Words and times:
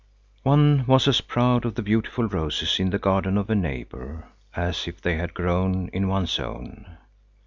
One 0.41 0.85
was 0.87 1.07
as 1.07 1.21
proud 1.21 1.63
of 1.63 1.75
the 1.75 1.83
beautiful 1.83 2.27
roses 2.27 2.79
in 2.79 2.89
the 2.89 2.97
garden 2.97 3.37
of 3.37 3.51
a 3.51 3.55
neighbor, 3.55 4.29
as 4.55 4.87
if 4.87 4.99
they 4.99 5.15
had 5.15 5.35
grown 5.35 5.89
in 5.89 6.07
one's 6.07 6.39
own. 6.39 6.97